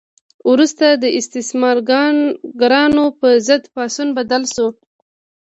وروسته 0.51 0.85
د 0.91 1.05
استثمارګرانو 1.19 3.03
په 3.19 3.29
ضد 3.47 3.63
پاڅون 3.75 4.07
بدل 4.17 4.43
شو. 4.53 4.67